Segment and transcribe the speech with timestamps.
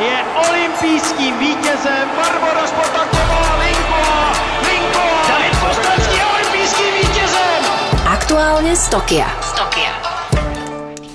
[0.00, 4.32] je olympijským vítězem Barbora Spotaková Linková.
[4.68, 5.28] Linková!
[5.28, 7.64] David Kostrovský je olympijským vítězem!
[8.06, 9.42] Aktuálně z Tokia.
[9.42, 9.92] Z Tokia.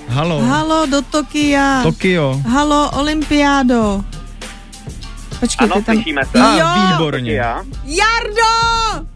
[0.08, 0.40] Halo.
[0.40, 1.82] Halo do Tokia.
[1.82, 2.40] Tokio.
[2.48, 4.00] Halo Olympiádo.
[5.40, 5.94] Počkej, Ano, tam...
[5.94, 6.38] slyšíme se.
[6.40, 6.66] A, Jo.
[6.92, 7.32] výborně.
[7.84, 9.06] Jardo!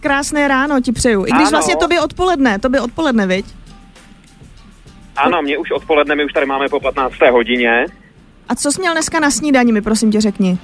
[0.00, 1.20] Krásné ráno ti přeju.
[1.26, 1.50] I když Ano.
[1.50, 3.46] vlastně to by odpoledne, to by odpoledne, viď?
[5.16, 7.14] Ano, mě už odpoledne, my už tady máme po 15.
[7.32, 7.86] hodině.
[8.48, 10.58] A co jsi měl dneska na snídani, mi prosím tě řekni.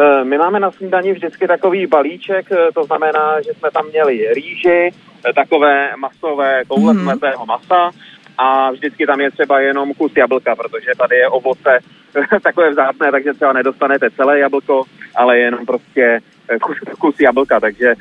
[0.00, 4.34] Eh, My máme na snídani vždycky takový balíček, eh, to znamená, že jsme tam měli
[4.34, 4.90] rýži,
[5.28, 7.08] eh, takové masové koule Mhm.
[7.08, 7.46] mm-hmm.
[7.46, 7.90] masa
[8.38, 11.78] a vždycky tam je třeba jenom kus jablka, protože tady je ovoce
[12.42, 14.82] takové vzácné, takže třeba nedostanete celé jablko,
[15.14, 16.20] ale jenom prostě
[16.62, 17.94] kus, kus jablka, takže e,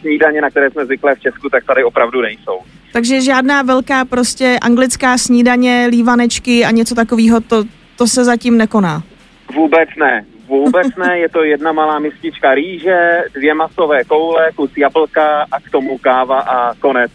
[0.00, 2.58] snídaně, na které jsme zvyklé v Česku, tak tady opravdu nejsou.
[2.92, 7.64] Takže žádná velká prostě anglická snídaně, lívanečky a něco takového, to,
[7.96, 9.02] to se zatím nekoná.
[9.54, 10.24] Vůbec ne.
[10.48, 15.70] Vůbec ne, je to jedna malá mistička rýže, dvě masové koule, kus jablka a k
[15.70, 17.12] tomu káva a konec.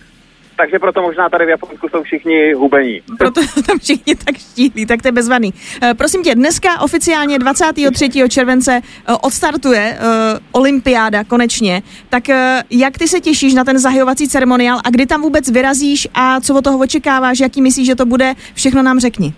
[0.58, 3.02] Takže proto možná tady v Japonsku jsou všichni hubení.
[3.18, 5.54] Proto tam všichni tak štíhlí, tak to je bezvadný.
[5.84, 8.10] E, prosím tě, dneska oficiálně 23.
[8.30, 8.82] července e,
[9.22, 9.98] odstartuje e,
[10.52, 11.82] olympiáda konečně.
[12.10, 16.08] Tak e, jak ty se těšíš na ten zahajovací ceremoniál a kdy tam vůbec vyrazíš
[16.14, 19.34] a co od toho očekáváš, jaký myslíš, že to bude, všechno nám řekni.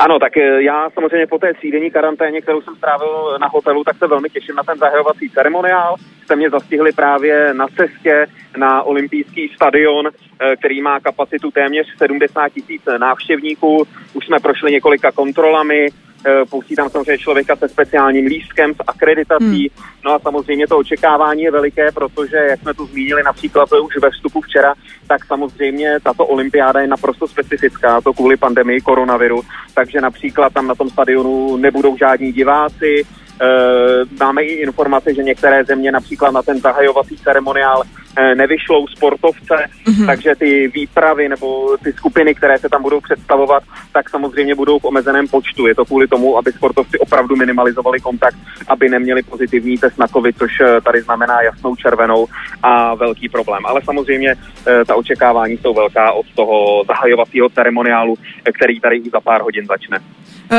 [0.00, 3.96] Ano, tak eh, já samozřejmě po té třídenní karanténě, kterou jsem strávil na hotelu, tak
[3.98, 5.96] se velmi těším na ten zahajovací ceremoniál.
[6.24, 10.10] Jste mě zastihli právě na cestě na olympijský stadion,
[10.56, 13.86] který má kapacitu téměř 70 tisíc návštěvníků.
[14.14, 15.88] Už jsme prošli několika kontrolami,
[16.26, 19.44] eh, pustí tam samozřejmě člověka se speciálním lístkem, s akreditací.
[19.44, 19.86] Hmm.
[20.04, 24.10] No a samozřejmě to očekávání je veliké, protože, jak jsme tu zmínili například už ve
[24.10, 24.74] vstupu včera,
[25.06, 29.42] tak samozřejmě tato olympiáda je naprosto specifická, to kvůli pandemii koronaviru,
[29.74, 33.06] takže například tam na tom stadionu nebudou žádní diváci,
[33.42, 37.99] Eh, Máme i informace, že některé země například na ten zahajovací ceremoniál eh,
[38.34, 39.56] nevyšlou sportovce,
[39.86, 40.06] mm-hmm.
[40.06, 43.62] takže ty výpravy nebo ty skupiny, které se tam budou představovat,
[43.92, 45.66] tak samozřejmě budou v omezeném počtu.
[45.66, 48.36] Je to kvůli tomu, aby sportovci opravdu minimalizovali kontakt,
[48.68, 52.26] aby neměli pozitivní test na COVID, což eh, tady znamená jasnou červenou
[52.62, 53.66] a velký problém.
[53.66, 59.10] Ale samozřejmě eh, ta očekávání jsou velká od toho zahajovacího ceremoniálu, eh, který tady už
[59.10, 59.98] za pár hodin začne.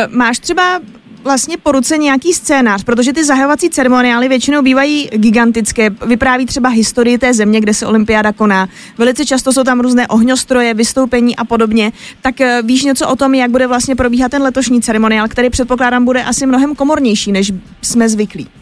[0.09, 0.79] Máš třeba
[1.23, 7.17] vlastně po ruce nějaký scénář, protože ty zahajovací ceremoniály většinou bývají gigantické, vypráví třeba historii
[7.17, 8.69] té země, kde se olympiáda koná.
[8.97, 11.91] Velice často jsou tam různé ohňostroje, vystoupení a podobně.
[12.21, 16.05] Tak e, víš něco o tom, jak bude vlastně probíhat ten letošní ceremoniál, který předpokládám
[16.05, 18.60] bude asi mnohem komornější, než jsme zvyklí.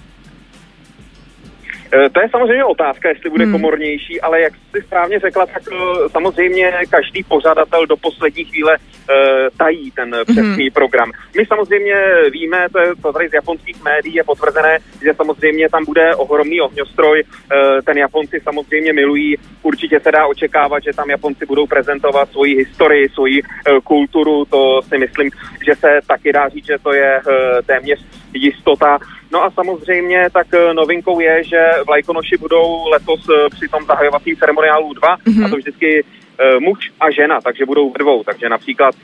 [1.93, 3.53] Eh, To je samozřejmě otázka, jestli bude Hmm.
[3.53, 3.61] hmm.
[3.61, 9.13] komornější, ale jak jsi správně řekla, tak eh, samozřejmě každý pořadatel do poslední chvíle eh,
[9.57, 10.73] tají ten přesný hmm.
[10.73, 11.11] program.
[11.37, 11.95] My samozřejmě
[12.31, 16.61] víme, to, je, to tady z japonských médií je potvrzené, že samozřejmě tam bude ohromný
[16.61, 22.29] ohňostroj, eh, ten Japonci samozřejmě milují, určitě se dá očekávat, že tam Japonci budou prezentovat
[22.31, 25.29] svoji historii, svoji eh, kulturu, to si myslím,
[25.65, 27.21] že se taky dá říct, že to je
[27.65, 28.99] téměř jistota.
[29.31, 34.35] No a samozřejmě tak eh, novinkou je, že vlajkonoši budou letos eh, při tom zahajovacím
[34.35, 35.45] ceremoniálu dva, mm-hmm.
[35.45, 36.05] a to vždycky
[36.39, 38.23] eh, muž a žena, takže budou ve dvou.
[38.23, 38.95] Takže například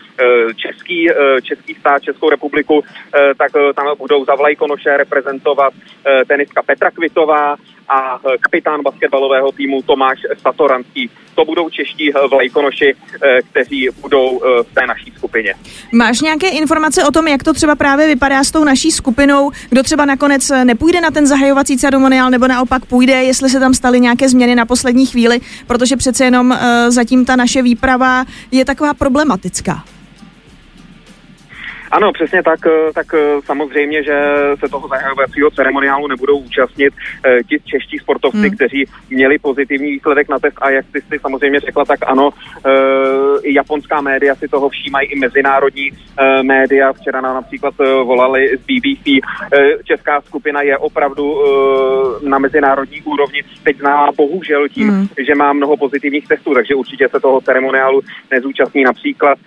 [0.56, 1.10] český,
[1.44, 2.84] český stát, Českou republiku,
[3.38, 5.74] tak tam budou za vlajkonoše reprezentovat
[6.28, 7.56] tenistka Petra Kvitová
[7.90, 11.10] a eh, kapitán basketbalového týmu Tomáš Satoranský.
[11.36, 15.54] To budou čeští eh, vlajkonoši, eh, kteří budou v té naší skupině.
[15.92, 19.84] Máš nějaké informace o tom, jak to třeba právě vypadá s tou naší skupinou, kdo
[19.84, 24.30] třeba nakonec nepůjde na ten zahajovací ceremoniál nebo naopak půjde, jestli se tam staly nějaké
[24.30, 26.58] změny na poslední chvíli, protože přece jenom
[26.88, 29.84] zatím ta naše výprava je taková problematická.
[31.92, 34.22] Ano, přesně tak, eh, tak eh, samozřejmě, že
[34.60, 36.94] se toho zahajovacího ceremoniálu nebudou účastnit
[37.26, 38.56] eh, ti čeští sportovci, Hmm.
[38.56, 42.30] kteří měli pozitivní výsledek na test a jak ty si samozřejmě řekla, tak ano,
[43.44, 45.92] i japonská média si toho všímají, i mezinárodní
[46.42, 46.94] média.
[46.94, 47.74] Včera nám například
[48.04, 49.22] volali z BBC.
[49.84, 51.36] Česká skupina je opravdu
[52.24, 55.08] na mezinárodní úrovni teď známá bohužel tím, Hmm.
[55.28, 59.38] že má mnoho pozitivních testů, takže určitě se toho ceremoniálu nezúčastní například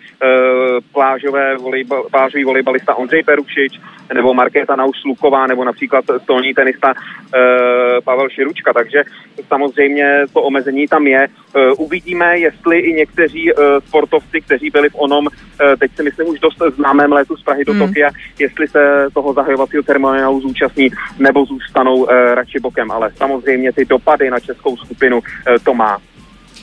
[0.93, 3.81] plážové volejbal, plážový volejbalista Ondřej Perušič,
[4.15, 8.73] nebo Markéta Nausluková, nebo například stolní tenista eh, Pavel Širučka.
[8.73, 9.03] Takže
[9.49, 11.29] samozřejmě to omezení tam je.
[11.29, 16.29] Eh, uvidíme, jestli i někteří eh, sportovci, kteří byli v onom, eh, teď si myslím
[16.29, 17.89] už dost známém letu z Prahy do Hmm.
[17.89, 22.91] Tokia, jestli se toho zahajovacího ceremoniálu zúčastní, nebo zůstanou eh, radši bokem.
[22.91, 25.99] Ale samozřejmě ty dopady na českou skupinu eh, to má.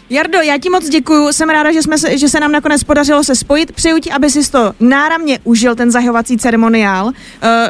[0.10, 3.24] Jardo, já ti moc děkuju, jsem ráda, že, jsme se, že se nám nakonec podařilo
[3.24, 3.72] se spojit.
[3.72, 7.06] Přeju ti, aby si to náramně užil, ten zahajovací ceremoniál.
[7.06, 7.12] Uh,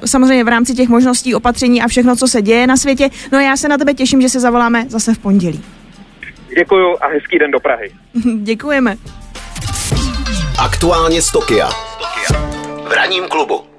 [0.06, 3.10] samozřejmě v rámci těch možností, opatření a všechno, co se děje na světě.
[3.32, 5.64] No a já se na tebe těším, že se zavoláme zase v pondělí.
[6.58, 7.92] Děkuju a hezký den do Prahy.
[8.36, 8.96] Děkujeme.
[10.60, 11.70] Aktuálně z Tokia.
[12.88, 13.75] V ranním klubu.